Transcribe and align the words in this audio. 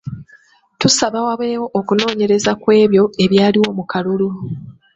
Tusaba 0.79 1.17
wabeewo 1.27 1.67
okunoonyereza 1.79 2.51
ku 2.61 2.67
ebyo 2.83 3.03
byonna 3.05 3.19
ebyaliwo 3.25 3.69
mu 3.77 3.83
kalulu. 3.91 4.29